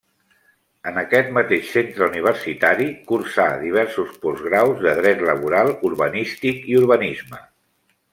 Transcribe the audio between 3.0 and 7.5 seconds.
cursà diversos postgraus de Dret Laboral, Urbanístic i Urbanisme.